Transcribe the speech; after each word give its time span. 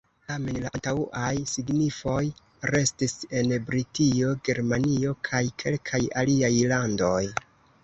Tamen 0.29 0.55
la 0.61 0.69
antaŭaj 0.77 1.27
signifoj 1.51 2.23
restis 2.77 3.13
en 3.43 3.53
Britio, 3.69 4.33
Germanio 4.49 5.15
kaj 5.31 5.45
kelkaj 5.65 6.03
aliaj 6.25 6.53
landoj. 6.75 7.25